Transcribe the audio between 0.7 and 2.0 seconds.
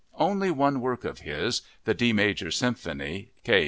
work of his—the